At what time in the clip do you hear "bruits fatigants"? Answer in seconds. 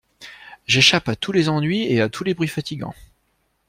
2.33-2.95